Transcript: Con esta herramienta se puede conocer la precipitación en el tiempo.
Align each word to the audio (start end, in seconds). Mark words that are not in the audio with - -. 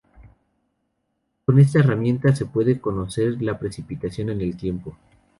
Con 1.45 1.59
esta 1.59 1.77
herramienta 1.77 2.35
se 2.35 2.47
puede 2.47 2.81
conocer 2.81 3.39
la 3.39 3.59
precipitación 3.59 4.31
en 4.31 4.41
el 4.41 4.57
tiempo. 4.57 4.97